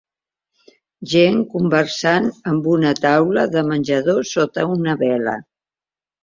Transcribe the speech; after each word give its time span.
Gent 1.11 1.43
conversant 1.51 2.29
en 2.53 2.57
una 2.71 2.95
taula 3.01 3.45
de 3.57 3.63
menjador 3.69 4.27
sota 4.31 4.65
una 4.79 4.97
vela. 5.05 5.37